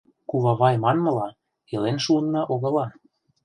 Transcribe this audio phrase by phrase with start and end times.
[0.29, 1.27] Кувавай манмыла,
[1.73, 2.85] илен шуынна огыла...